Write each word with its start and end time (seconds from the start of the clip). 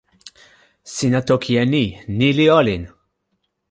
sina 0.93 1.19
toki 1.27 1.53
e 1.61 1.63
ni: 1.73 1.85
ni 2.17 2.29
li 2.37 2.45
olin! 2.59 2.83